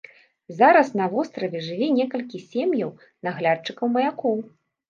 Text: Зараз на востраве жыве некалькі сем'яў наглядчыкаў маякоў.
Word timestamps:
Зараз 0.59 0.87
на 1.01 1.05
востраве 1.11 1.61
жыве 1.67 1.91
некалькі 1.99 2.43
сем'яў 2.49 2.91
наглядчыкаў 3.29 3.93
маякоў. 4.01 4.35